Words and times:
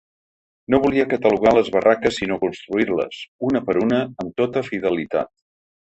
No 0.73 0.79
volia 0.85 1.05
catalogar 1.11 1.53
les 1.57 1.69
barraques 1.77 2.19
sinó 2.23 2.39
construir-les, 2.47 3.21
una 3.53 3.65
per 3.71 3.79
una, 3.87 4.05
amb 4.25 4.37
tota 4.43 4.69
fidelitat. 4.73 5.37